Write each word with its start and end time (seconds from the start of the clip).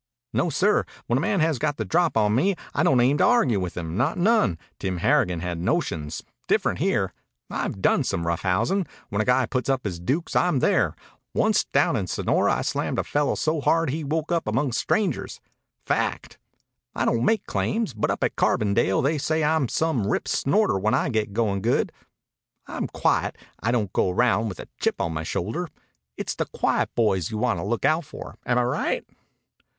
"No, 0.33 0.49
sir. 0.49 0.83
When 1.05 1.19
a 1.19 1.21
man 1.21 1.41
has 1.41 1.59
got 1.59 1.77
the 1.77 1.85
drop 1.85 2.17
on 2.17 2.33
me 2.33 2.55
I 2.73 2.81
don't 2.81 2.99
aim 2.99 3.19
to 3.19 3.23
argue 3.23 3.59
with 3.59 3.77
him. 3.77 3.95
Not 3.97 4.17
none. 4.17 4.57
Tim 4.79 4.97
Harrigan 4.97 5.41
had 5.41 5.59
notions. 5.59 6.23
Different 6.47 6.79
here. 6.79 7.13
I've 7.51 7.83
done 7.83 8.03
some 8.03 8.25
rough 8.25 8.41
housin'. 8.41 8.87
When 9.09 9.21
a 9.21 9.25
guy 9.25 9.45
puts 9.45 9.69
up 9.69 9.83
his 9.85 9.99
dukes 9.99 10.35
I'm 10.35 10.57
there. 10.57 10.95
Onct 11.35 11.71
down 11.71 11.95
in 11.95 12.07
Sonora 12.07 12.51
I 12.51 12.61
slammed 12.63 12.97
a 12.97 13.03
fellow 13.03 13.35
so 13.35 13.61
hard 13.61 13.91
he 13.91 14.03
woke 14.03 14.31
up 14.31 14.47
among 14.47 14.71
strangers. 14.71 15.39
Fact. 15.85 16.39
I 16.95 17.05
don't 17.05 17.23
make 17.23 17.45
claims, 17.45 17.93
but 17.93 18.09
up 18.09 18.23
at 18.23 18.35
Carbondale 18.35 19.03
they 19.03 19.19
say 19.19 19.43
I'm 19.43 19.67
some 19.67 20.07
rip 20.07 20.27
snorter 20.27 20.79
when 20.79 20.95
I 20.95 21.09
get 21.09 21.31
goin' 21.31 21.61
good. 21.61 21.91
I'm 22.65 22.87
quiet. 22.87 23.37
I 23.61 23.69
don't 23.69 23.93
go 23.93 24.09
around 24.09 24.49
with 24.49 24.59
a 24.59 24.67
chip 24.79 24.99
on 24.99 25.13
my 25.13 25.21
shoulder. 25.21 25.69
It's 26.17 26.33
the 26.33 26.45
quiet 26.47 26.89
boys 26.95 27.29
you 27.29 27.37
want 27.37 27.59
to 27.59 27.63
look 27.63 27.85
out 27.85 28.03
for. 28.05 28.39
Am 28.47 28.57
I 28.57 28.63
right?" 28.63 29.05